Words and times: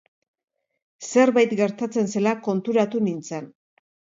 Zerbait 1.09 1.53
gertatzen 1.61 2.09
zela 2.17 2.35
konturatu 2.49 3.07
nintzen. 3.11 3.53